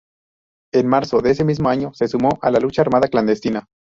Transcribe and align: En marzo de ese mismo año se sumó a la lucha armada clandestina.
En 0.73 0.87
marzo 0.87 1.19
de 1.21 1.29
ese 1.29 1.43
mismo 1.43 1.69
año 1.69 1.93
se 1.93 2.07
sumó 2.07 2.29
a 2.41 2.49
la 2.49 2.59
lucha 2.59 2.81
armada 2.81 3.07
clandestina. 3.07 3.67